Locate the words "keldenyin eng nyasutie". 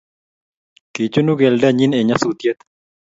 1.39-2.53